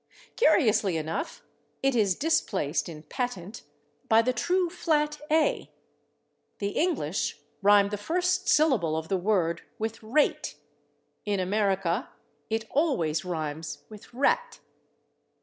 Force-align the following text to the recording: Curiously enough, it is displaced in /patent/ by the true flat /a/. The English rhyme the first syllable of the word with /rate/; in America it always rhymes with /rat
Curiously 0.35 0.97
enough, 0.97 1.43
it 1.83 1.95
is 1.95 2.15
displaced 2.15 2.89
in 2.89 3.03
/patent/ 3.03 3.61
by 4.09 4.23
the 4.23 4.33
true 4.33 4.67
flat 4.71 5.19
/a/. 5.29 5.67
The 6.57 6.69
English 6.69 7.37
rhyme 7.61 7.89
the 7.89 7.97
first 7.99 8.49
syllable 8.49 8.97
of 8.97 9.09
the 9.09 9.17
word 9.17 9.61
with 9.77 9.99
/rate/; 9.99 10.55
in 11.23 11.39
America 11.39 12.09
it 12.49 12.65
always 12.71 13.23
rhymes 13.23 13.83
with 13.89 14.07
/rat 14.07 14.57